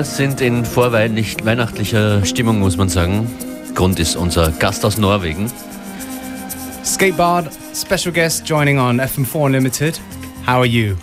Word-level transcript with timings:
Wir 0.00 0.04
sind 0.06 0.40
in 0.40 0.64
vorweihnachtlicher 0.64 2.24
Stimmung, 2.24 2.58
muss 2.58 2.78
man 2.78 2.88
sagen. 2.88 3.26
Grund 3.74 4.00
ist 4.00 4.16
unser 4.16 4.50
Gast 4.50 4.82
aus 4.86 4.96
Norwegen. 4.96 5.52
Skateboard, 6.82 7.50
special 7.74 8.10
guest 8.10 8.48
joining 8.48 8.78
on 8.78 8.98
FM4 8.98 9.44
Unlimited. 9.44 10.00
How 10.46 10.60
are 10.60 10.64
you? 10.66 10.96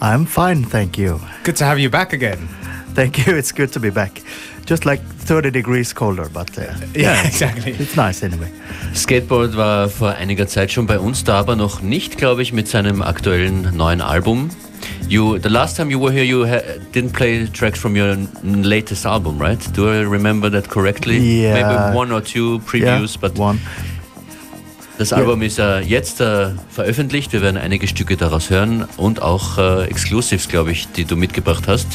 I'm 0.00 0.24
fine, 0.24 0.64
thank 0.64 0.96
you. 0.96 1.18
Good 1.42 1.56
to 1.56 1.64
have 1.64 1.80
you 1.80 1.90
back 1.90 2.12
again. 2.12 2.48
Thank 2.94 3.26
you, 3.26 3.34
it's 3.36 3.52
good 3.52 3.72
to 3.72 3.80
be 3.80 3.90
back. 3.90 4.22
Just 4.66 4.84
like 4.84 5.00
30 5.26 5.50
degrees 5.50 5.92
colder, 5.92 6.28
but 6.32 6.56
uh, 6.56 6.62
Yeah, 6.94 7.26
exactly. 7.26 7.72
it's 7.76 7.96
nice 7.96 8.22
anyway. 8.22 8.52
Skateboard 8.94 9.56
war 9.56 9.88
vor 9.88 10.10
einiger 10.14 10.46
Zeit 10.46 10.70
schon 10.70 10.86
bei 10.86 11.00
uns, 11.00 11.24
da 11.24 11.40
aber 11.40 11.56
noch 11.56 11.82
nicht, 11.82 12.16
glaube 12.18 12.42
ich, 12.42 12.52
mit 12.52 12.68
seinem 12.68 13.02
aktuellen 13.02 13.76
neuen 13.76 14.00
Album. 14.00 14.50
You, 15.08 15.38
the 15.38 15.48
last 15.48 15.76
time 15.76 15.90
you 15.90 15.98
were 15.98 16.12
here, 16.12 16.24
you 16.24 16.46
ha 16.46 16.60
didn't 16.92 17.12
play 17.14 17.46
tracks 17.46 17.80
from 17.80 17.96
your 17.96 18.16
latest 18.42 19.06
album, 19.06 19.38
right? 19.38 19.58
Do 19.72 19.88
I 19.88 20.00
remember 20.00 20.50
that 20.50 20.68
correctly? 20.68 21.18
Yeah. 21.18 21.54
Maybe 21.54 21.96
one 21.96 22.12
or 22.12 22.20
two 22.20 22.58
previews, 22.60 23.14
yeah, 23.14 23.20
but 23.20 23.38
one. 23.38 23.58
das 24.98 25.12
Album 25.12 25.42
ist 25.42 25.58
äh, 25.58 25.80
jetzt 25.80 26.20
äh, 26.20 26.50
veröffentlicht. 26.70 27.32
Wir 27.32 27.40
werden 27.40 27.56
einige 27.56 27.86
Stücke 27.86 28.16
daraus 28.16 28.50
hören 28.50 28.84
und 28.96 29.22
auch 29.22 29.56
äh, 29.56 29.84
Exclusives, 29.84 30.48
glaube 30.48 30.72
ich, 30.72 30.88
die 30.88 31.04
du 31.04 31.16
mitgebracht 31.16 31.68
hast. 31.68 31.86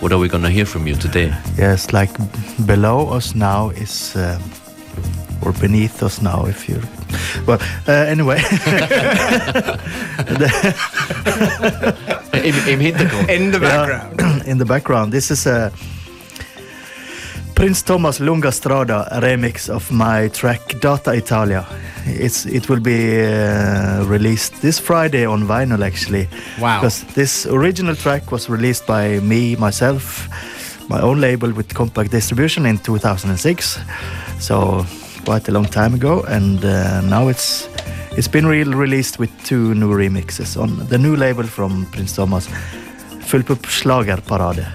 What 0.00 0.12
are 0.12 0.20
we 0.20 0.28
gonna 0.28 0.48
hear 0.48 0.66
from 0.66 0.86
you 0.86 0.96
today? 0.96 1.30
Yes, 1.58 1.92
like 1.92 2.10
below 2.60 3.14
us 3.14 3.34
now 3.34 3.70
is, 3.70 4.14
um, 4.16 4.40
or 5.42 5.52
beneath 5.52 6.02
us 6.02 6.20
now, 6.22 6.46
if 6.46 6.68
you're 6.68 6.82
Well, 7.46 7.58
uh, 7.88 7.92
anyway. 7.92 8.40
Im, 12.32 12.54
Im 12.68 12.80
Hintergrund. 12.80 13.28
In 13.30 13.50
the 13.52 13.58
Yeah, 13.60 13.86
background. 13.86 14.42
in 14.46 14.58
the 14.58 14.64
background, 14.64 15.12
this 15.12 15.30
is 15.30 15.46
a 15.46 15.70
Prince 17.54 17.82
Thomas 17.82 18.20
Lunga 18.20 18.50
Strada 18.52 19.06
remix 19.20 19.68
of 19.68 19.90
my 19.90 20.28
track 20.28 20.60
Data 20.80 21.12
Italia. 21.12 21.66
It's 22.06 22.46
it 22.46 22.68
will 22.70 22.80
be 22.80 23.20
uh, 23.20 24.04
released 24.08 24.62
this 24.62 24.78
Friday 24.80 25.26
on 25.26 25.46
vinyl 25.46 25.82
actually. 25.84 26.28
Wow. 26.58 26.80
Because 26.80 27.04
this 27.14 27.46
original 27.46 27.94
track 27.94 28.32
was 28.32 28.48
released 28.48 28.86
by 28.86 29.20
me 29.20 29.56
myself, 29.56 30.28
my 30.88 31.00
own 31.02 31.20
label 31.20 31.52
with 31.52 31.74
Compact 31.74 32.10
Distribution 32.12 32.64
in 32.66 32.78
2006. 32.78 33.78
So 34.38 34.86
quite 35.24 35.48
a 35.48 35.52
long 35.52 35.66
time 35.66 35.94
ago, 35.94 36.22
and 36.28 36.64
uh, 36.64 37.00
now 37.02 37.28
it's 37.28 37.68
it's 38.16 38.28
been 38.28 38.46
re- 38.46 38.64
released 38.64 39.18
with 39.18 39.30
two 39.44 39.74
new 39.74 39.92
remixes 39.92 40.56
on 40.56 40.88
the 40.88 40.98
new 40.98 41.16
label 41.16 41.44
from 41.44 41.86
Prince 41.92 42.14
Thomas, 42.16 42.48
Fullpup 43.28 43.62
Schlagerparade. 43.66 44.66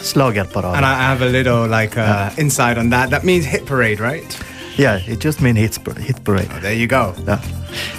Schlagerparade. 0.00 0.76
And 0.76 0.86
I 0.86 0.94
have 0.94 1.22
a 1.22 1.28
little 1.28 1.66
like 1.66 1.96
uh, 1.96 2.30
insight 2.38 2.78
on 2.78 2.90
that. 2.90 3.10
That 3.10 3.24
means 3.24 3.44
hit 3.44 3.66
parade, 3.66 4.00
right? 4.00 4.36
yeah, 4.76 4.98
it 5.06 5.20
just 5.20 5.40
means 5.40 5.58
hit, 5.58 5.78
hit 5.98 6.24
parade. 6.24 6.48
There 6.62 6.72
you 6.72 6.86
go. 6.86 7.14
Yeah. 7.26 7.40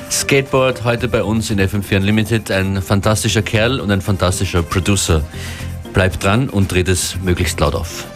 Skateboard 0.10 0.84
heute 0.84 1.08
bei 1.08 1.24
uns 1.24 1.52
in 1.52 1.60
FM4 1.60 1.98
Unlimited. 1.98 2.52
Ein 2.52 2.82
fantastischer 2.82 3.42
Kerl 3.42 3.80
und 3.80 3.92
ein 3.92 4.02
fantastischer 4.02 4.64
Producer. 4.64 5.22
Bleibt 5.94 6.24
dran 6.24 6.50
und 6.50 6.72
dreht 6.72 6.88
es 6.88 7.16
möglichst 7.22 7.60
laut 7.60 7.76
auf. 7.76 8.11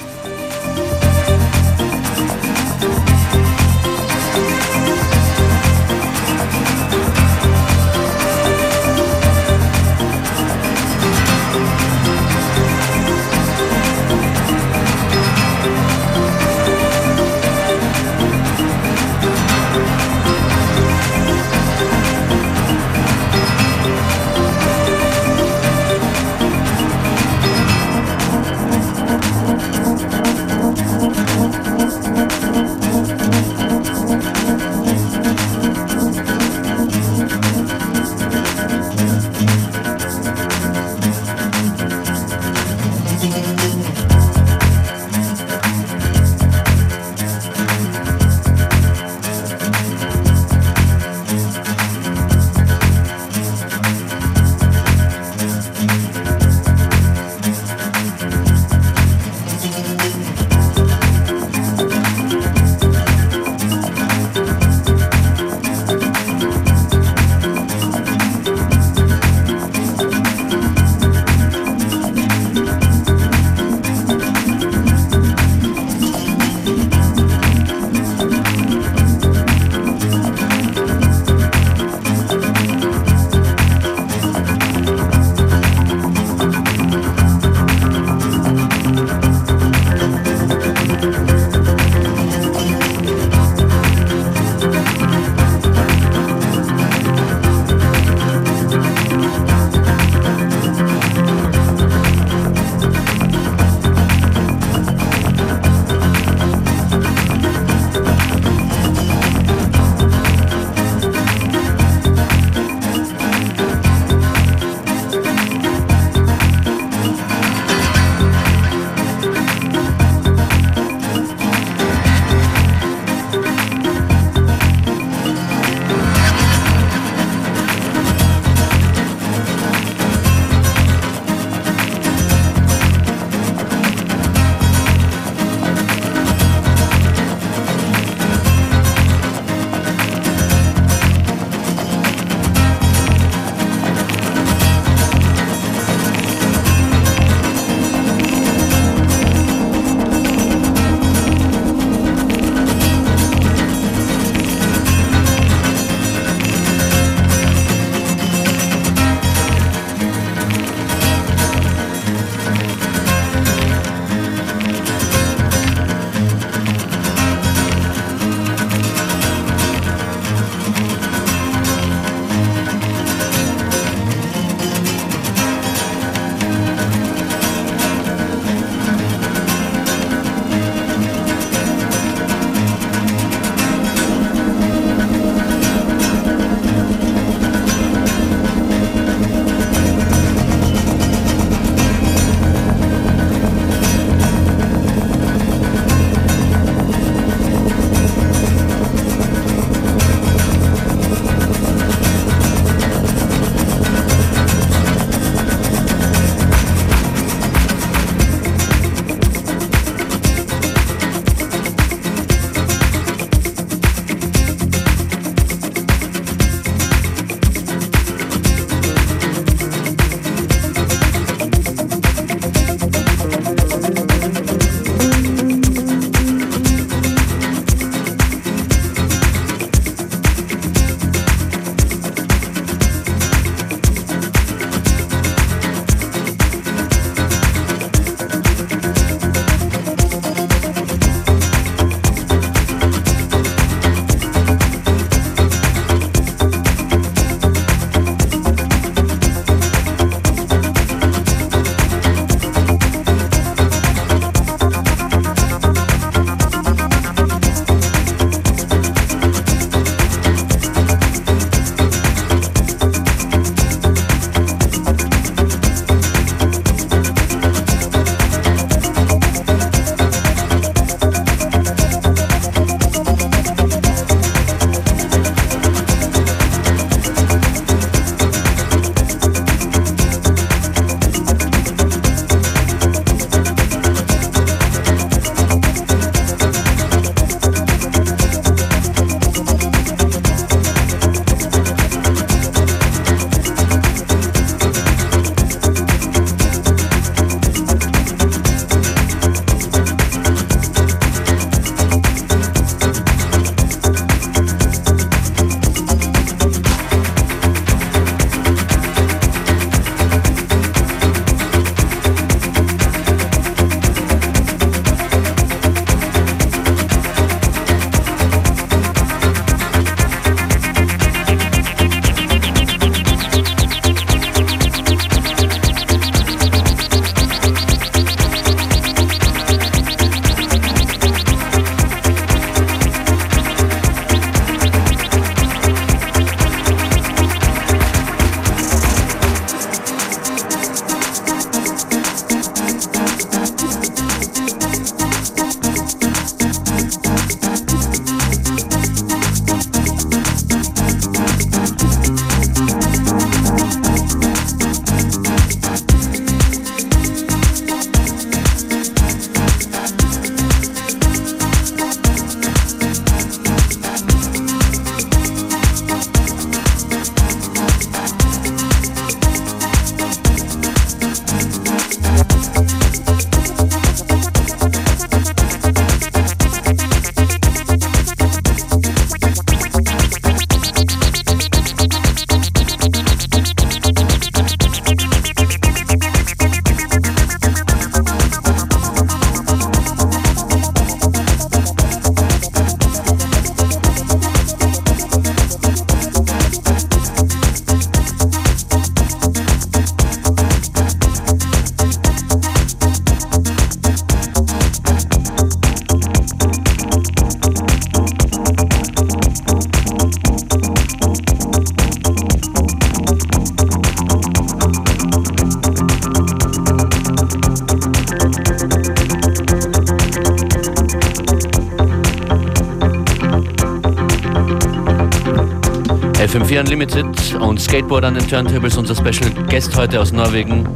FM4 426.55 426.59
Unlimited 426.59 427.35
und 427.41 427.59
Skateboard 427.59 428.05
an 428.05 428.13
den 428.13 428.27
Turntables, 428.27 428.77
unser 428.77 428.95
Special 428.95 429.29
Guest 429.49 429.75
heute 429.75 429.99
aus 429.99 430.13
Norwegen 430.13 430.67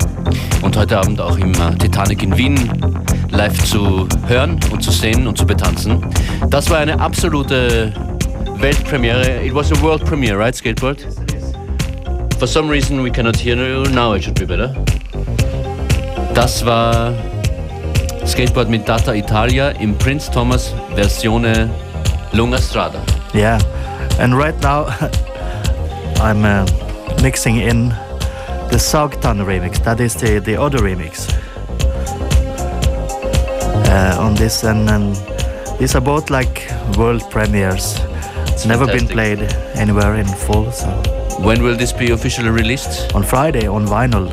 und 0.62 0.76
heute 0.76 0.98
Abend 0.98 1.22
auch 1.22 1.38
im 1.38 1.54
äh, 1.54 1.76
Titanic 1.78 2.24
in 2.24 2.38
Wien 2.38 2.70
live 3.30 3.58
zu 3.64 4.08
hören 4.28 4.60
und 4.72 4.84
zu 4.84 4.92
sehen 4.92 5.26
und 5.26 5.38
zu 5.38 5.46
betanzen. 5.46 6.06
Das 6.50 6.70
war 6.70 6.80
eine 6.80 7.00
absolute 7.00 7.94
Weltpremiere. 8.58 9.42
It 9.46 9.54
was 9.54 9.72
a 9.72 9.82
world 9.82 10.04
premiere, 10.04 10.38
right, 10.38 10.54
Skateboard? 10.56 11.06
For 12.40 12.48
some 12.48 12.70
reason 12.70 13.04
we 13.04 13.12
cannot 13.12 13.38
hear 13.38 13.56
you. 13.56 13.84
Now 13.92 14.16
it 14.16 14.24
should 14.24 14.38
be 14.38 14.46
better. 14.46 14.76
Das 16.34 16.66
war 16.66 17.14
Skateboard 18.26 18.70
mit 18.70 18.88
Data 18.88 19.14
Italia 19.14 19.70
im 19.70 19.98
Prince 19.98 20.30
Thomas 20.32 20.74
Versione 20.96 21.70
Lunga 22.34 22.58
Strada. 22.58 23.02
Yeah, 23.34 23.60
and 24.20 24.38
right 24.38 24.62
now 24.62 24.88
I'm 26.22 26.44
uh, 26.46 26.66
mixing 27.22 27.58
in 27.58 27.90
the 28.70 28.78
Sagtan 28.80 29.38
remix. 29.40 29.84
That 29.84 30.00
is 30.00 30.14
the, 30.16 30.40
the 30.40 30.60
other 30.62 30.80
remix 30.80 31.30
uh, 33.88 34.18
on 34.22 34.36
this, 34.36 34.64
and, 34.64 34.90
and 34.90 35.16
these 35.80 35.96
are 35.96 36.02
both 36.02 36.30
like 36.30 36.70
world 36.98 37.24
premieres. 37.32 37.98
It's 38.48 38.66
never 38.66 38.86
been 38.86 39.08
played 39.08 39.40
anywhere 39.76 40.16
in 40.16 40.28
full. 40.28 40.72
So 40.72 40.88
When 41.40 41.64
will 41.64 41.78
this 41.78 41.94
be 41.94 42.12
officially 42.12 42.50
released? 42.50 43.14
on 43.16 43.24
Friday 43.24 43.68
on 43.68 43.86
vinyl. 43.86 44.28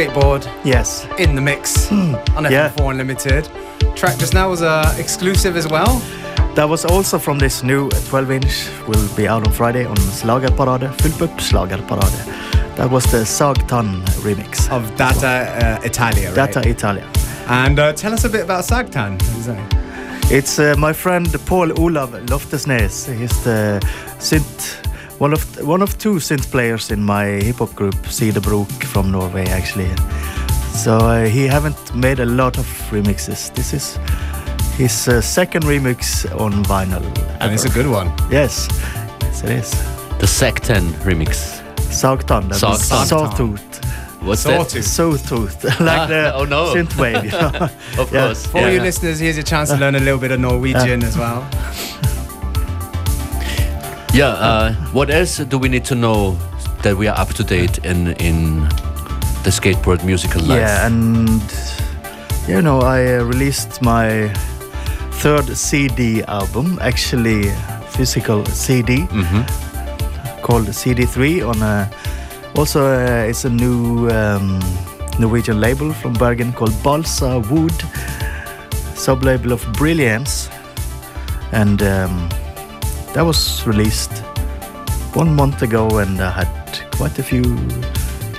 Skateboard 0.00 0.46
Yes. 0.64 1.06
in 1.18 1.34
the 1.34 1.40
mix 1.40 1.90
on 2.36 2.44
Yeah. 2.50 2.68
FM4 2.76 2.90
Unlimited. 2.90 3.48
Track 3.94 4.18
just 4.18 4.34
now 4.34 4.50
was 4.50 4.60
uh, 4.62 4.94
exclusive 4.98 5.56
as 5.56 5.66
well. 5.68 6.02
That 6.54 6.68
was 6.68 6.84
also 6.84 7.18
from 7.18 7.38
this 7.38 7.62
new 7.62 7.88
12 8.10 8.30
inch, 8.30 8.68
will 8.86 9.08
be 9.16 9.26
out 9.28 9.46
on 9.46 9.52
Friday 9.52 9.86
on 9.86 9.96
Slagerparade, 9.96 10.88
Fyllpup 10.98 11.38
Slagerparade. 11.40 12.76
That 12.76 12.90
was 12.90 13.04
the 13.10 13.24
Sagtan 13.24 14.02
remix. 14.24 14.70
of 14.70 14.82
Data 14.96 15.78
uh, 15.80 15.86
Italia, 15.86 16.28
right? 16.28 16.52
Data 16.52 16.68
Italia. 16.68 17.04
And 17.48 17.78
uh, 17.78 17.92
tell 17.94 18.12
us 18.12 18.24
a 18.24 18.28
bit 18.28 18.42
about 18.42 18.64
Sagtan. 18.64 19.16
It's 20.30 20.58
uh, 20.58 20.74
my 20.78 20.92
friend 20.92 21.26
Paul 21.46 21.72
Olav 21.80 22.10
Loftesnes. 22.26 23.06
He's 23.18 23.44
the 23.44 23.80
synth, 24.18 24.76
one 25.18 25.32
of 25.32 25.42
one 25.66 25.82
of 25.82 25.96
two 25.98 26.14
synth 26.20 26.50
players 26.50 26.90
in 26.90 27.02
my 27.02 27.24
hip 27.26 27.56
hop 27.56 27.74
group, 27.74 27.94
Sidebrok 28.08 28.70
from 28.84 29.10
Norway, 29.10 29.46
actually. 29.46 29.90
So 30.74 30.98
uh, 30.98 31.24
he 31.24 31.46
haven't 31.46 31.94
made 31.94 32.20
a 32.20 32.26
lot 32.26 32.58
of 32.58 32.66
remixes. 32.90 33.50
This 33.54 33.72
is 33.72 33.98
his 34.76 35.08
uh, 35.08 35.20
second 35.22 35.64
remix 35.64 36.24
on 36.40 36.52
vinyl. 36.64 37.02
And 37.40 37.52
it's 37.54 37.64
a 37.64 37.70
good 37.70 37.86
one. 37.86 38.08
Yes, 38.30 38.68
yes 39.22 39.42
it 39.42 39.50
is. 39.50 39.70
The 40.18 40.26
Secten 40.26 40.92
remix. 41.04 41.62
Sagtan, 41.90 42.48
that 42.48 42.62
is 42.62 42.86
Sagtan. 42.86 43.06
sawtooth. 43.06 43.84
What's 44.22 44.42
Sawtooth. 44.42 44.84
Sawtooth, 44.84 45.64
like 45.80 46.00
Ah, 46.00 46.06
the 46.06 46.34
oh 46.34 46.44
no. 46.44 46.74
synth 46.74 46.96
wave. 46.98 47.24
You 47.24 47.30
know? 47.30 47.68
Of 48.02 48.12
Yeah. 48.12 48.26
course. 48.26 48.46
For 48.46 48.58
all 48.60 48.68
you 48.70 48.80
listeners, 48.80 49.18
here's 49.20 49.38
a 49.38 49.42
chance 49.42 49.70
to 49.70 49.76
learn 49.76 49.94
a 49.94 50.00
little 50.00 50.18
bit 50.18 50.32
of 50.32 50.40
Norwegian 50.40 51.02
as 51.04 51.16
well. 51.16 51.42
Yeah. 54.16 54.28
Uh, 54.28 54.72
what 54.92 55.10
else 55.10 55.36
do 55.44 55.58
we 55.58 55.68
need 55.68 55.84
to 55.86 55.94
know 55.94 56.38
that 56.82 56.96
we 56.96 57.06
are 57.06 57.18
up 57.18 57.34
to 57.34 57.44
date 57.44 57.78
in 57.84 58.14
in 58.16 58.60
the 59.44 59.50
skateboard 59.50 60.04
musical 60.04 60.40
life? 60.40 60.60
Yeah, 60.60 60.86
and 60.86 61.42
you 62.48 62.62
know, 62.62 62.80
I 62.80 63.18
uh, 63.18 63.24
released 63.24 63.82
my 63.82 64.32
third 65.20 65.56
CD 65.56 66.22
album, 66.28 66.78
actually 66.80 67.50
physical 67.90 68.44
CD, 68.46 69.06
Mhm. 69.12 69.44
called 70.42 70.72
CD3. 70.72 71.42
On 71.42 71.62
a, 71.62 71.90
also, 72.54 72.80
uh, 72.86 73.28
it's 73.30 73.44
a 73.44 73.50
new 73.50 74.08
um, 74.10 74.60
Norwegian 75.18 75.60
label 75.60 75.92
from 75.92 76.12
Bergen 76.14 76.52
called 76.52 76.72
Balsa 76.82 77.38
Wood, 77.50 77.74
sub-label 78.94 79.52
of 79.52 79.60
Brilliance, 79.72 80.48
and 81.52 81.82
um, 81.82 82.28
that 83.16 83.24
was 83.24 83.66
released 83.66 84.12
one 85.14 85.34
month 85.34 85.62
ago, 85.62 85.98
and 85.98 86.20
I 86.20 86.30
had 86.30 86.92
quite 86.98 87.18
a 87.18 87.22
few 87.22 87.42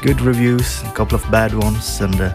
good 0.02 0.22
reviews, 0.22 0.82
a 0.84 0.92
couple 0.94 1.16
of 1.16 1.24
bad 1.32 1.54
ones, 1.54 2.02
and. 2.02 2.16
Uh, 2.22 2.32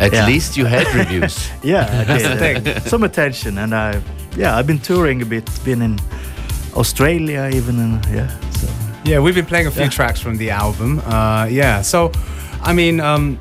At 0.00 0.12
Yeah. 0.12 0.26
least 0.26 0.56
you 0.56 0.66
had 0.66 0.86
reviews. 1.00 1.36
yeah, 1.62 2.00
I 2.00 2.04
That's 2.04 2.22
the 2.24 2.34
did. 2.36 2.64
thing. 2.64 2.80
Some 2.92 3.04
attention, 3.04 3.58
and 3.58 3.72
I, 3.72 4.00
yeah, 4.36 4.58
I've 4.58 4.66
been 4.66 4.80
touring 4.80 5.22
a 5.22 5.24
bit. 5.26 5.48
Been 5.64 5.82
in 5.82 6.00
Australia, 6.74 7.48
even, 7.54 7.78
and 7.78 8.04
yeah. 8.12 8.28
So 8.60 8.66
Yeah, 9.04 9.20
we've 9.22 9.36
been 9.36 9.46
playing 9.46 9.68
a 9.68 9.70
few 9.70 9.82
Yeah. 9.84 9.90
tracks 9.98 10.20
from 10.20 10.36
the 10.36 10.50
album. 10.50 10.98
Uh, 11.06 11.46
yeah, 11.50 11.82
so 11.82 12.10
I 12.68 12.72
mean, 12.72 13.00
um, 13.00 13.38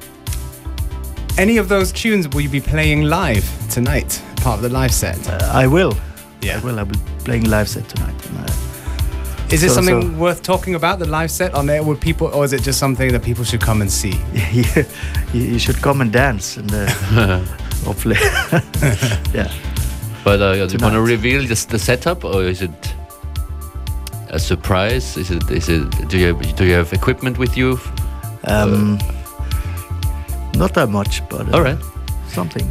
any 1.38 1.58
of 1.60 1.68
those 1.70 1.92
tunes 1.92 2.28
will 2.28 2.42
you 2.42 2.50
be 2.50 2.62
playing 2.62 3.02
live 3.10 3.46
tonight? 3.74 4.22
Part 4.44 4.58
of 4.58 4.62
the 4.62 4.70
live 4.80 4.92
set. 4.94 5.18
uh, 5.28 5.64
I 5.64 5.66
will. 5.68 5.94
Yeah. 6.42 6.58
I 6.62 6.66
will. 6.66 6.78
I'll 6.78 6.86
be 6.86 7.00
playing 7.24 7.46
live 7.50 7.68
set 7.68 7.88
tonight. 7.90 8.16
And, 8.30 8.38
uh, 8.40 9.54
Is 9.54 9.62
this 9.62 9.72
so- 9.72 9.76
something 9.82 10.02
so- 10.02 10.18
worth 10.24 10.42
talking 10.42 10.76
about? 10.76 11.00
The 11.00 11.06
live 11.08 11.30
set 11.32 11.54
on 11.54 11.66
there? 11.66 11.82
Would 11.84 12.00
people, 12.00 12.28
or 12.34 12.44
is 12.46 12.54
it 12.54 12.64
just 12.64 12.80
something 12.80 13.12
that 13.12 13.24
people 13.24 13.44
should 13.44 13.62
come 13.62 13.82
and 13.82 13.92
see? 13.92 14.16
yeah, 14.54 14.84
you, 15.34 15.42
you 15.54 15.60
should 15.60 15.82
come 15.82 16.02
and 16.02 16.12
dance, 16.12 16.58
and 16.58 16.72
uh, 16.74 17.40
hopefully, 17.86 18.16
yeah. 19.34 19.52
But 20.24 20.42
uh, 20.42 20.54
do 20.68 20.74
you 20.74 20.80
want 20.82 20.94
to 20.96 21.02
reveal 21.02 21.44
just 21.44 21.70
the 21.70 21.80
setup, 21.80 22.24
or 22.24 22.44
is 22.44 22.62
it 22.62 22.96
a 24.30 24.40
surprise? 24.40 25.18
Is 25.18 25.30
it? 25.32 25.52
Is 25.52 25.68
it? 25.70 26.10
Do 26.10 26.18
you 26.18 26.28
have, 26.34 26.56
do 26.56 26.64
you 26.66 26.74
have 26.74 26.94
equipment 26.94 27.38
with 27.38 27.58
you? 27.58 27.80
Um, 28.46 28.98
not 30.56 30.74
that 30.74 30.90
much, 30.90 31.22
but 31.30 31.48
uh, 31.50 31.58
All 31.58 31.62
right. 31.64 31.80
something. 32.30 32.66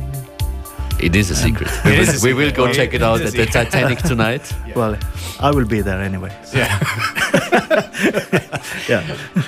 It 1.03 1.17
is 1.17 1.31
a 1.31 1.35
secret. 1.35 1.69
It 1.85 1.85
we 1.85 1.99
will, 1.99 2.09
a 2.09 2.23
we 2.23 2.33
will 2.35 2.47
secret. 2.49 2.57
go 2.57 2.65
It 2.67 2.75
check 2.75 2.88
it 2.95 2.97
is 2.97 3.03
out 3.03 3.21
at 3.21 3.33
the 3.33 3.45
secret. 3.45 3.53
Titanic 3.53 3.99
tonight. 4.09 4.55
Well, 4.75 4.97
I 5.41 5.51
will 5.51 5.67
be 5.67 5.83
there 5.83 6.01
anyway. 6.01 6.31
so, 6.45 6.59
Yeah. 6.59 6.79
yeah. 8.88 9.03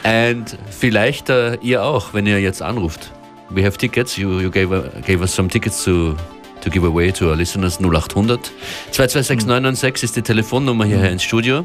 And 0.05 0.57
vielleicht 0.71 1.31
uh, 1.31 1.57
ihr 1.63 1.83
auch, 1.83 2.13
wenn 2.15 2.27
ihr 2.27 2.41
jetzt 2.41 2.63
anruft. 2.63 3.11
We 3.51 3.63
have 3.65 3.77
tickets. 3.79 4.17
You, 4.17 4.41
you 4.41 4.51
gave, 4.51 4.73
uh, 4.73 4.83
gave 5.07 5.23
us 5.23 5.33
some 5.35 5.49
tickets 5.49 5.85
to, 5.85 6.17
to 6.63 6.71
give 6.71 6.85
away 6.85 7.13
to 7.13 7.29
our 7.31 7.37
listeners. 7.37 7.79
0800 7.81 8.51
226 8.93 9.47
996 9.47 10.03
ist 10.05 10.17
die 10.17 10.23
Telefonnummer 10.23 10.85
hierher 10.87 11.11
ins 11.11 11.23
Studio. 11.23 11.65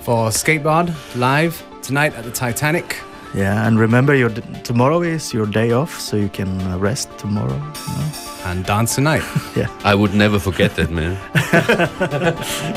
For 0.00 0.30
Skateboard 0.32 0.92
live 1.14 1.54
tonight 1.86 2.12
at 2.18 2.24
the 2.24 2.30
Titanic. 2.30 3.02
Yeah, 3.34 3.66
and 3.66 3.80
remember, 3.80 4.14
your 4.14 4.30
tomorrow 4.62 5.02
is 5.02 5.34
your 5.34 5.46
day 5.46 5.72
off, 5.72 5.98
so 5.98 6.16
you 6.16 6.28
can 6.28 6.60
uh, 6.62 6.78
rest 6.78 7.08
tomorrow. 7.18 7.56
you 7.56 7.94
know? 7.96 8.12
And 8.44 8.64
dance 8.64 8.94
tonight. 8.94 9.24
yeah. 9.56 9.68
I 9.82 9.94
would 9.96 10.14
never 10.14 10.38
forget 10.38 10.76
that, 10.76 10.90
man. 10.90 11.16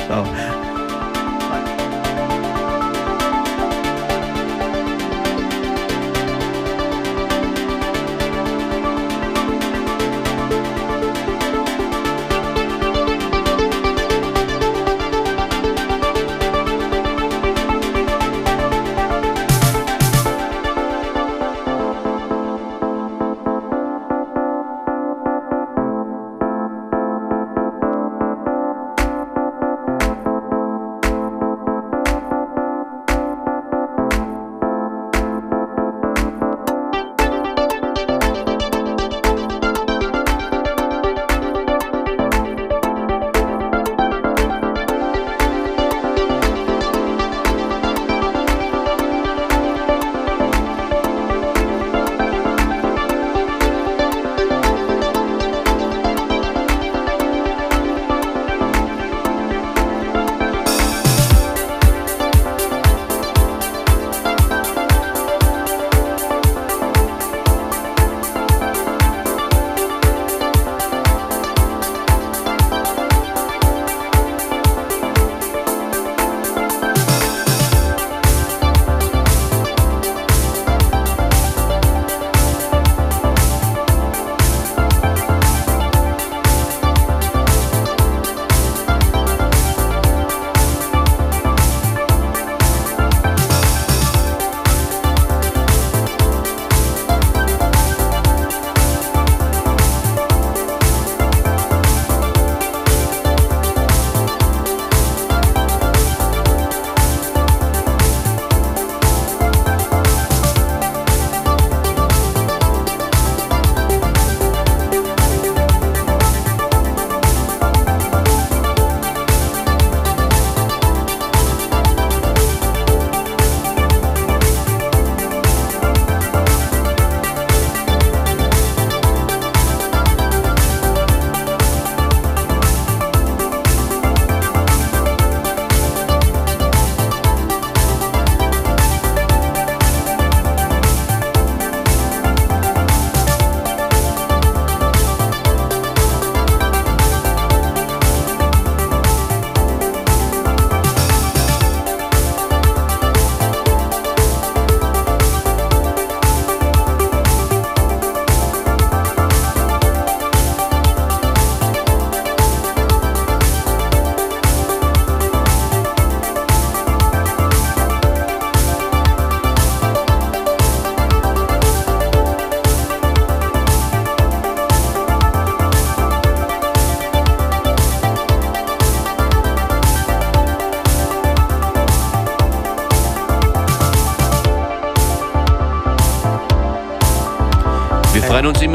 So, 0.08 0.64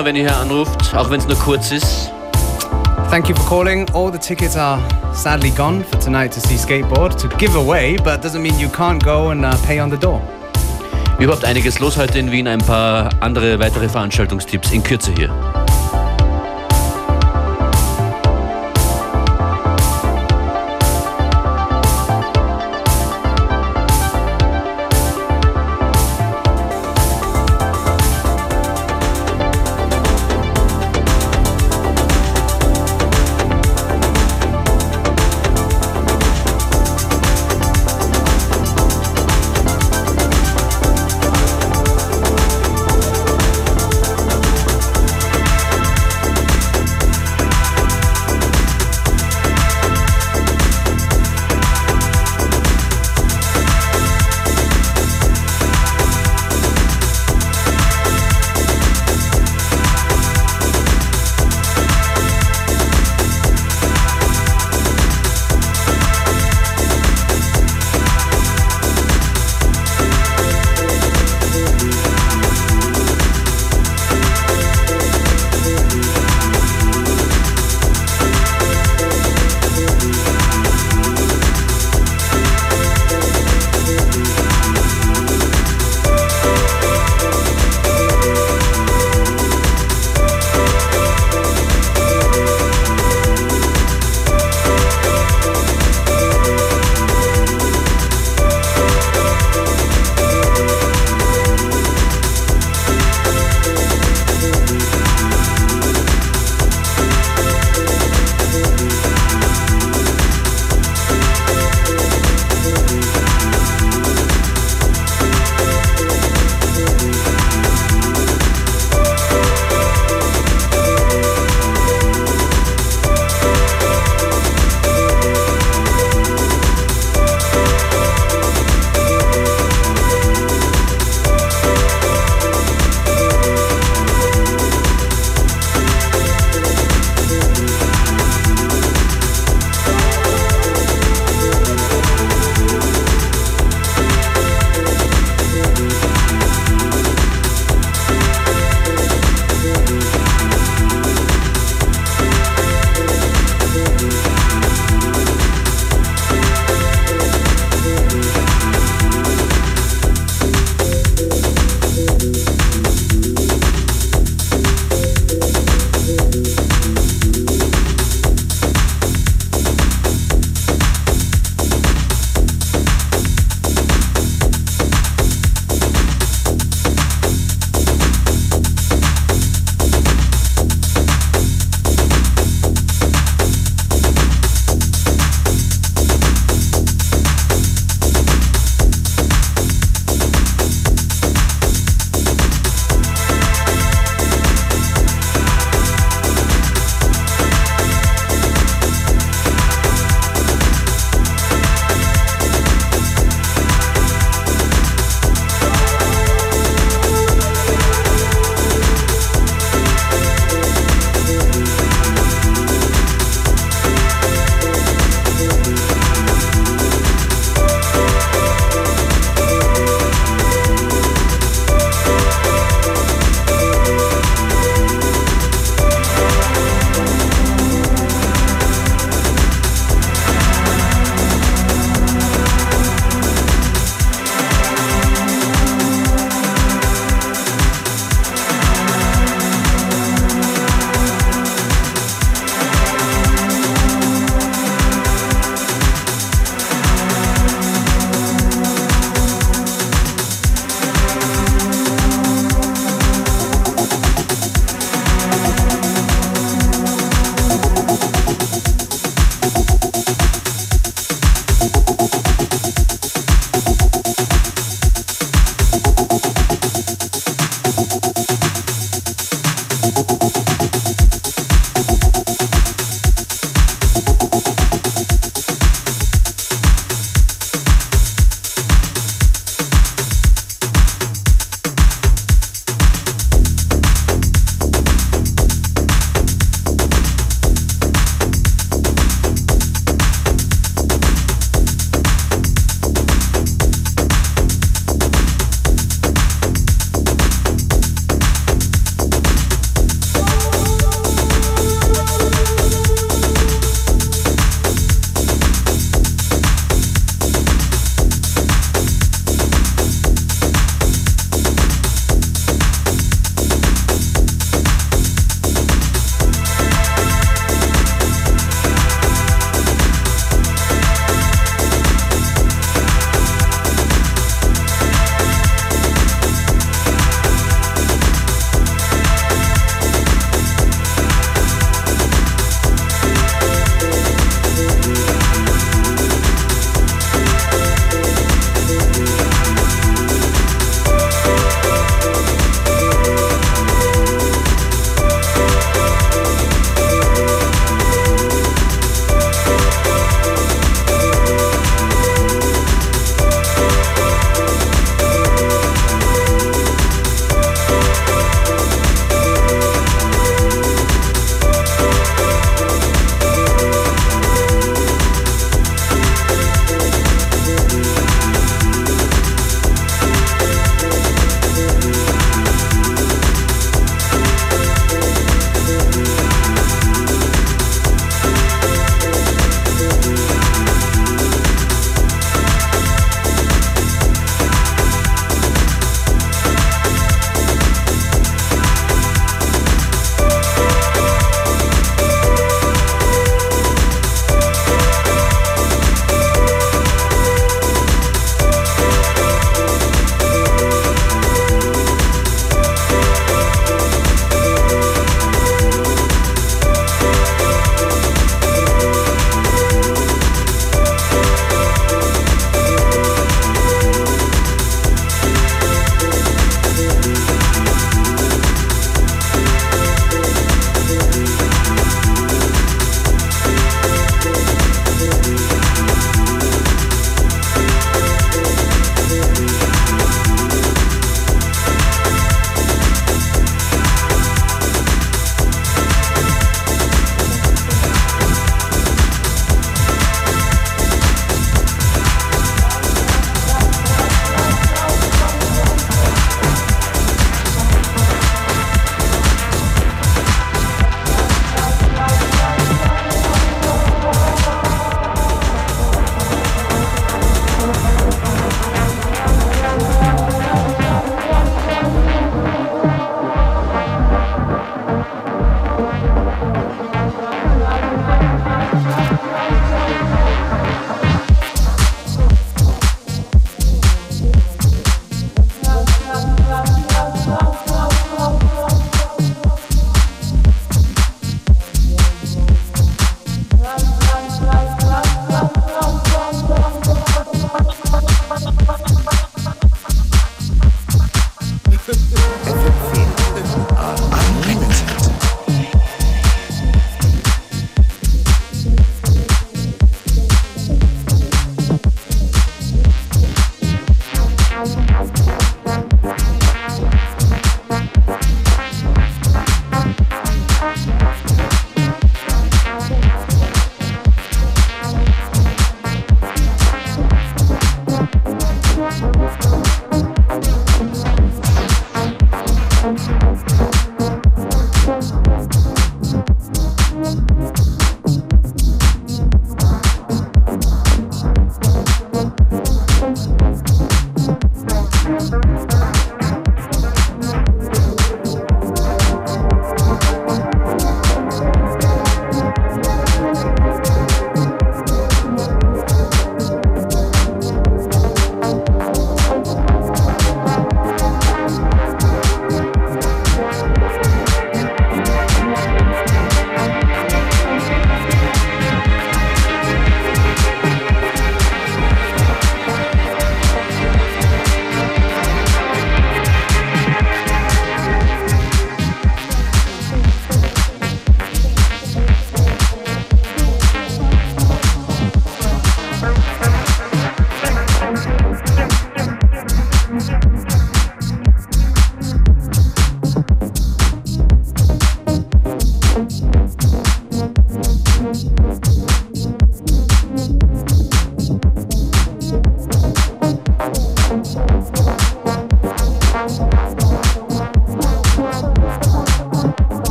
immer, 0.00 0.06
wenn 0.06 0.16
ihr 0.16 0.22
hier 0.22 0.36
anruft, 0.36 0.94
auch 0.94 1.10
wenn 1.10 1.20
es 1.20 1.28
nur 1.28 1.36
kurz 1.38 1.70
ist. 1.72 2.10
Thank 3.10 3.28
you 3.28 3.34
for 3.34 3.46
calling. 3.46 3.86
All 3.92 4.10
the 4.10 4.18
tickets 4.18 4.56
are 4.56 4.80
sadly 5.12 5.50
gone 5.50 5.84
for 5.84 5.98
tonight 5.98 6.32
to 6.32 6.40
see 6.40 6.56
Skateboard 6.56 7.20
to 7.20 7.28
give 7.36 7.54
away, 7.56 7.96
but 7.96 8.22
doesn't 8.22 8.40
mean 8.40 8.58
you 8.58 8.68
can't 8.68 9.02
go 9.02 9.30
and 9.30 9.44
uh, 9.44 9.56
pay 9.66 9.80
on 9.80 9.90
the 9.90 9.98
door. 9.98 10.22
Überhaupt 11.18 11.44
einiges 11.44 11.80
los 11.80 11.98
heute 11.98 12.18
in 12.18 12.30
Wien, 12.30 12.48
ein 12.48 12.60
paar 12.60 13.10
andere 13.20 13.58
weitere 13.58 13.88
Veranstaltungstipps 13.88 14.72
in 14.72 14.82
Kürze 14.82 15.12
hier. 15.12 15.28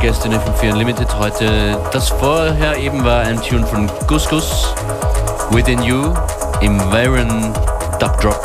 Guest 0.00 0.24
in 0.24 0.32
FM4 0.32 0.72
Unlimited 0.72 1.18
heute. 1.18 1.78
Das 1.92 2.08
vorher 2.08 2.76
eben 2.78 3.04
war 3.04 3.20
ein 3.20 3.40
Tune 3.42 3.66
von 3.66 3.90
Gus 4.06 4.26
Gus, 4.28 4.72
Within 5.50 5.82
You, 5.82 6.14
im 6.62 6.80
Varen 6.90 7.52
Dub 7.98 8.18
Drop. 8.20 8.40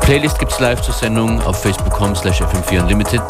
Playlist 0.00 0.38
gibt's 0.38 0.58
live 0.60 0.80
zur 0.80 0.94
Sendung 0.94 1.42
auf 1.42 1.60
facebook.com 1.60 2.16
slash 2.16 2.40
fm4 2.40 2.80
unlimited. 2.80 3.22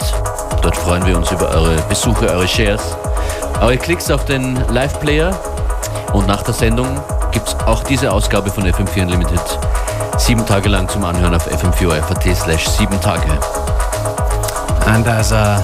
Dort 0.62 0.76
freuen 0.76 1.04
wir 1.04 1.16
uns 1.16 1.32
über 1.32 1.48
eure 1.48 1.76
Besuche, 1.88 2.28
eure 2.28 2.46
Shares, 2.46 2.96
eure 3.60 3.78
Klicks 3.78 4.10
auf 4.10 4.24
den 4.24 4.56
Live-Player. 4.70 5.36
Und 6.12 6.28
nach 6.28 6.42
der 6.42 6.54
Sendung 6.54 6.86
gibt's 7.32 7.56
auch 7.66 7.82
diese 7.82 8.12
Ausgabe 8.12 8.50
von 8.50 8.64
FM4 8.64 9.02
Unlimited 9.02 9.58
sieben 10.18 10.46
Tage 10.46 10.68
lang 10.68 10.88
zum 10.88 11.04
Anhören 11.04 11.34
auf 11.34 11.46
fm4 11.46 12.34
slash 12.34 12.68
sieben 12.68 13.00
Tage. 13.00 13.38
And 14.86 15.06
as 15.08 15.32
uh, 15.32 15.60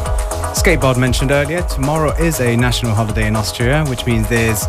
Skateboard 0.54 0.98
mentioned 0.98 1.30
earlier, 1.30 1.62
tomorrow 1.62 2.10
is 2.18 2.40
a 2.40 2.56
national 2.56 2.92
holiday 2.94 3.28
in 3.28 3.36
Austria, 3.36 3.84
which 3.86 4.04
means 4.04 4.28
there's, 4.28 4.66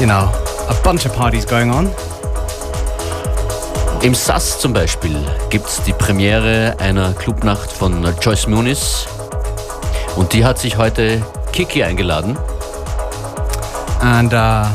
you 0.00 0.06
know, 0.06 0.30
a 0.68 0.80
bunch 0.84 1.06
of 1.06 1.14
parties 1.14 1.44
going 1.44 1.70
on. 1.70 1.90
Im 4.02 4.14
SAS 4.14 4.58
zum 4.58 4.72
Beispiel 4.72 5.16
gibt 5.50 5.66
es 5.66 5.82
die 5.82 5.92
Premiere 5.92 6.74
einer 6.78 7.12
Clubnacht 7.14 7.70
von 7.72 8.02
Joyce 8.20 8.46
Muniz 8.46 9.06
und 10.16 10.32
die 10.32 10.44
hat 10.44 10.58
sich 10.58 10.76
heute 10.76 11.22
Kiki 11.52 11.82
eingeladen. 11.82 12.38
And 14.00 14.32
uh, 14.32 14.66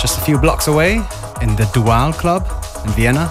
just 0.00 0.18
a 0.18 0.20
few 0.22 0.38
blocks 0.38 0.66
away 0.66 1.00
in 1.40 1.56
the 1.56 1.66
Dual 1.72 2.12
Club 2.12 2.44
in 2.84 2.96
Vienna, 2.96 3.30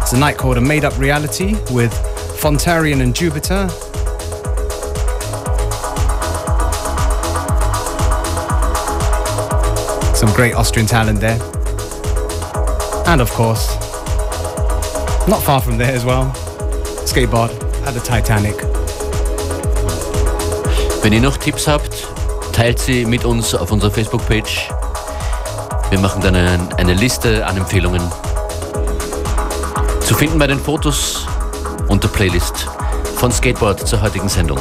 it's 0.00 0.12
a 0.12 0.16
night 0.16 0.38
called 0.38 0.58
A 0.58 0.60
Made 0.60 0.84
Up 0.84 0.98
Reality 0.98 1.56
with 1.70 1.92
Fontarian 2.44 3.00
and 3.00 3.14
Jupiter. 3.14 3.66
Some 10.14 10.30
great 10.34 10.54
Austrian 10.54 10.86
talent 10.86 11.20
there. 11.20 11.38
And 13.06 13.22
of 13.22 13.30
course, 13.30 13.66
not 15.26 15.42
far 15.42 15.62
from 15.62 15.78
there 15.78 15.94
as 15.94 16.04
well, 16.04 16.34
skateboard 17.06 17.50
at 17.86 17.94
the 17.94 18.00
Titanic. 18.00 18.56
Wenn 21.02 21.14
ihr 21.14 21.22
noch 21.22 21.38
Tipps 21.38 21.66
habt, 21.66 22.06
teilt 22.52 22.78
sie 22.78 23.06
mit 23.06 23.24
uns 23.24 23.54
auf 23.54 23.72
unserer 23.72 23.90
Facebook-Page. 23.90 24.68
Wir 25.88 25.98
machen 25.98 26.20
dann 26.20 26.36
eine, 26.36 26.58
eine 26.76 26.92
Liste 26.92 27.46
an 27.46 27.56
Empfehlungen. 27.56 28.02
Zu 30.02 30.14
finden 30.14 30.38
bei 30.38 30.46
den 30.46 30.58
Fotos 30.58 31.23
und 31.88 32.02
der 32.02 32.08
Playlist 32.08 32.68
von 33.16 33.30
Skateboard 33.30 33.86
zur 33.86 34.00
heutigen 34.00 34.28
Sendung. 34.28 34.58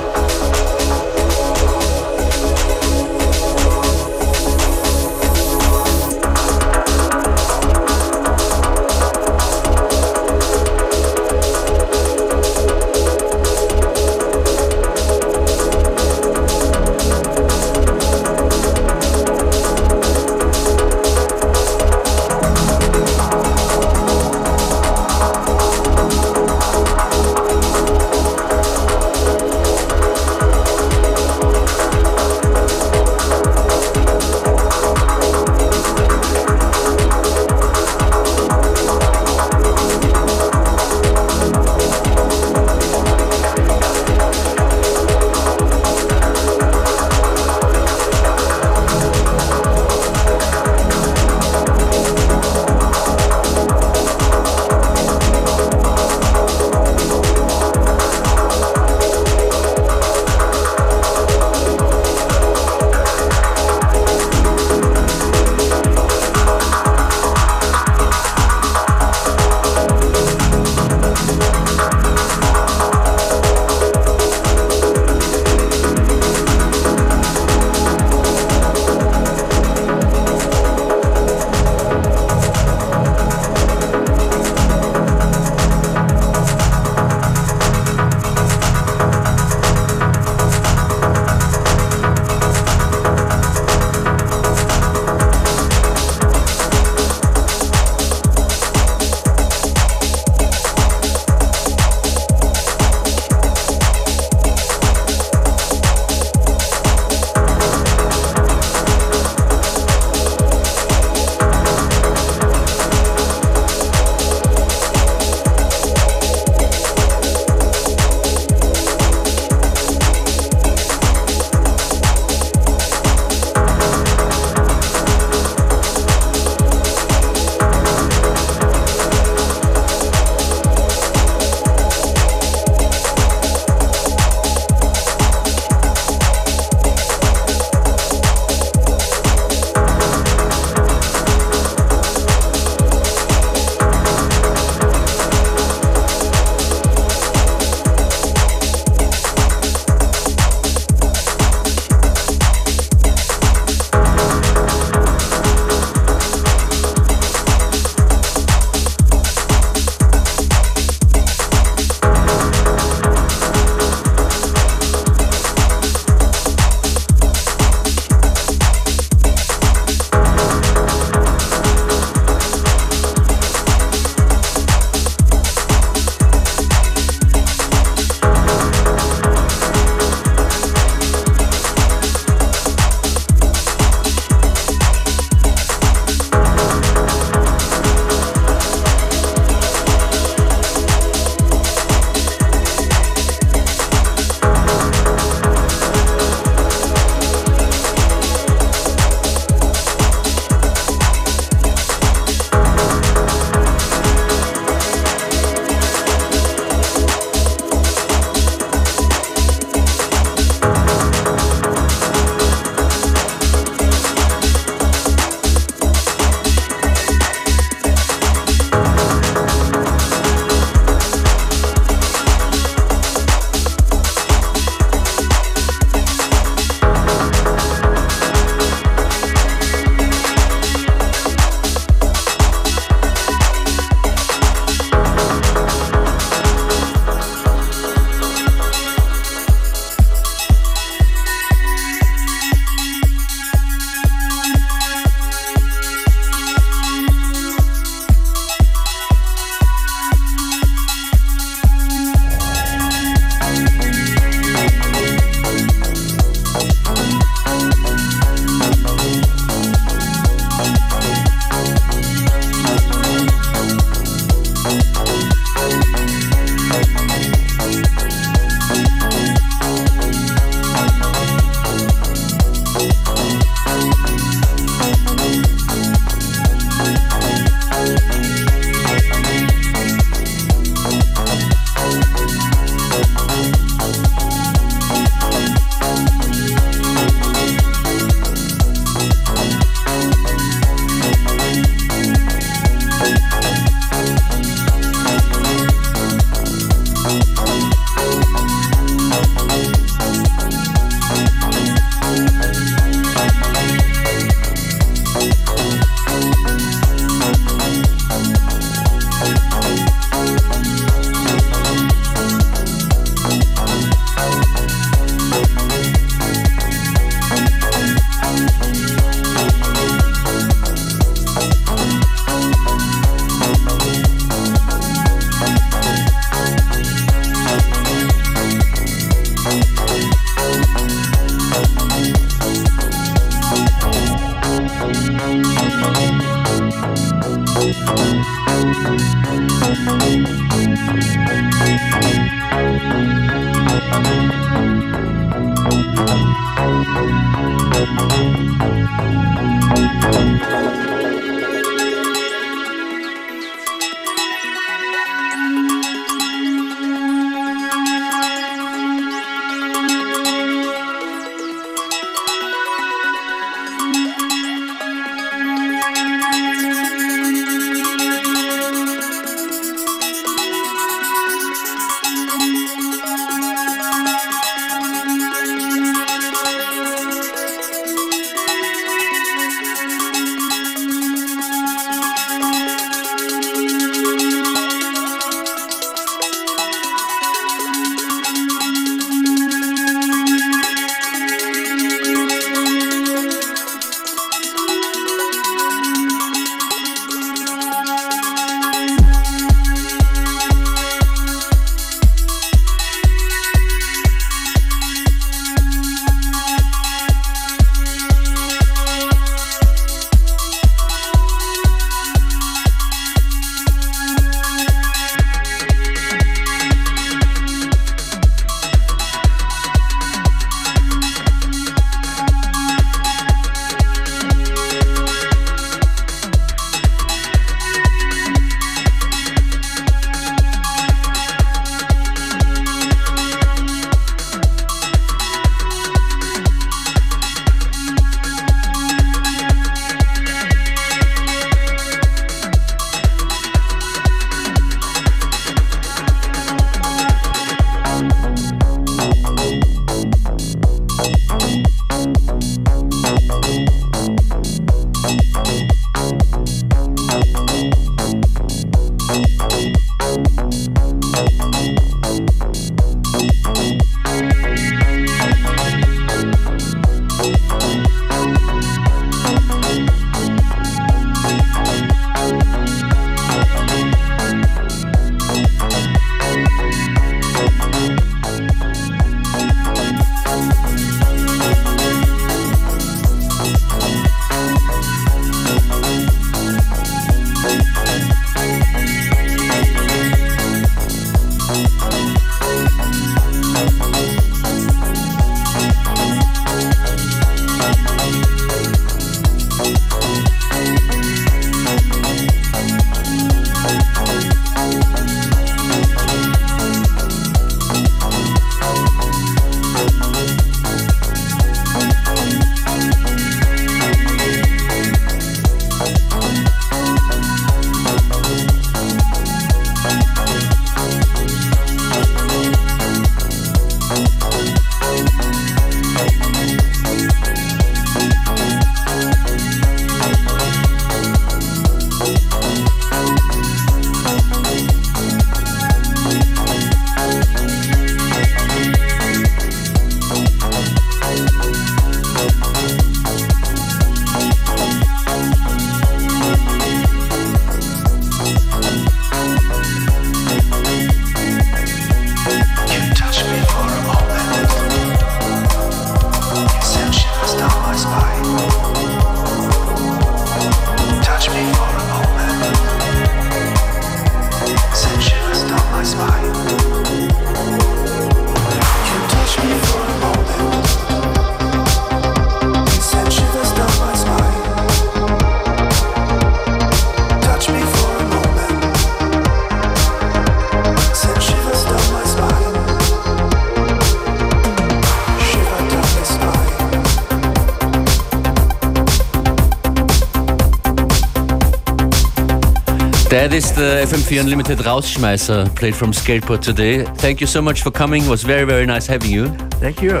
That 593.20 593.34
is 593.34 593.52
the 593.52 593.84
FM4 593.84 594.20
Unlimited 594.20 594.58
Rausschmeißer 594.60 595.54
played 595.54 595.76
from 595.76 595.92
Skateboard 595.92 596.40
today. 596.40 596.86
Thank 597.02 597.20
you 597.20 597.26
so 597.26 597.42
much 597.42 597.60
for 597.62 597.70
coming. 597.70 598.02
It 598.02 598.08
was 598.08 598.22
very, 598.22 598.46
very 598.46 598.64
nice 598.64 598.86
having 598.86 599.10
you. 599.10 599.28
Thank 599.60 599.82
you. 599.82 600.00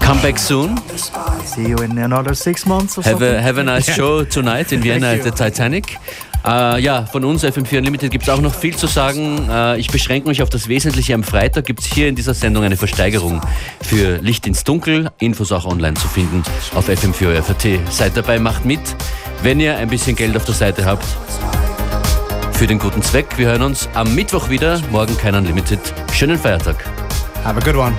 Come 0.00 0.18
back 0.22 0.38
soon. 0.38 0.78
See 1.44 1.68
you 1.68 1.76
in 1.82 1.98
another 1.98 2.34
six 2.34 2.64
months 2.64 2.96
or 2.96 3.02
Have 3.02 3.18
something. 3.18 3.34
a, 3.34 3.42
have 3.42 3.58
a 3.58 3.62
nice 3.62 3.94
show 3.96 4.24
tonight 4.24 4.72
in 4.72 4.80
Vienna 4.80 5.08
at 5.08 5.22
the 5.22 5.30
Titanic. 5.30 5.98
Äh, 6.46 6.80
ja, 6.80 7.04
von 7.04 7.26
uns 7.26 7.44
FM4 7.44 7.76
Unlimited 7.76 8.10
gibt 8.10 8.24
es 8.24 8.30
auch 8.30 8.40
noch 8.40 8.54
viel 8.54 8.74
zu 8.74 8.86
sagen. 8.86 9.46
Äh, 9.50 9.78
ich 9.78 9.88
beschränke 9.88 10.28
mich 10.28 10.42
auf 10.42 10.48
das 10.48 10.68
Wesentliche. 10.68 11.12
Am 11.12 11.22
Freitag 11.22 11.66
gibt 11.66 11.80
es 11.80 11.86
hier 11.86 12.08
in 12.08 12.14
dieser 12.14 12.32
Sendung 12.32 12.64
eine 12.64 12.78
Versteigerung 12.78 13.42
für 13.82 14.16
Licht 14.22 14.46
ins 14.46 14.64
Dunkel. 14.64 15.10
Infos 15.18 15.52
auch 15.52 15.66
online 15.66 15.94
zu 15.98 16.08
finden 16.08 16.42
auf 16.74 16.88
FM4 16.88 17.80
Seid 17.90 18.16
dabei, 18.16 18.38
macht 18.38 18.64
mit. 18.64 18.80
Wenn 19.42 19.60
ihr 19.60 19.76
ein 19.76 19.90
bisschen 19.90 20.16
Geld 20.16 20.34
auf 20.38 20.46
der 20.46 20.54
Seite 20.54 20.86
habt, 20.86 21.04
für 22.62 22.68
den 22.68 22.78
guten 22.78 23.02
Zweck. 23.02 23.26
Wir 23.38 23.48
hören 23.48 23.62
uns 23.62 23.88
am 23.92 24.14
Mittwoch 24.14 24.48
wieder. 24.48 24.80
Morgen 24.92 25.18
kein 25.18 25.34
Unlimited. 25.34 25.80
Schönen 26.12 26.38
Feiertag. 26.38 26.76
Have 27.42 27.58
a 27.58 27.64
good 27.64 27.74
one. 27.74 27.92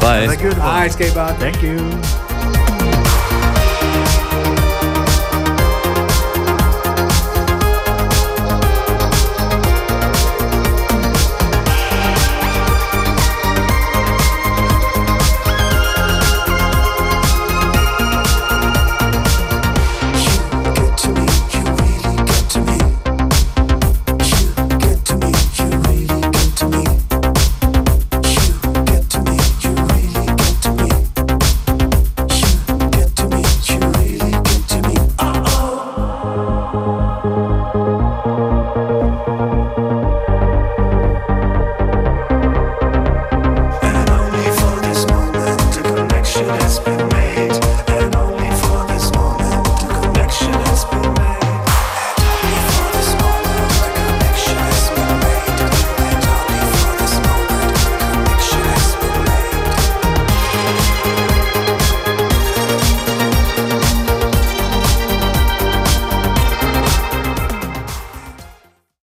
Bye. 0.00 0.28
Have 0.28 0.34
a 0.34 0.36
good 0.36 0.52
one. 0.52 0.60
Bye, 0.60 0.88
skateboard. 0.88 1.36
Thank 1.40 1.60
you. 1.60 1.76